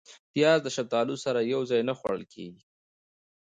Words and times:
پیاز 0.33 0.59
د 0.63 0.67
شفتالو 0.75 1.15
سره 1.23 1.39
یو 1.53 1.61
ځای 1.69 1.81
نه 1.89 1.93
خوړل 1.97 2.23
کېږي 2.33 2.63